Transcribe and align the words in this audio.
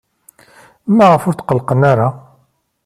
Maɣef 0.95 1.23
ur 1.29 1.35
tqellqen 1.35 1.81
ara? 1.91 2.09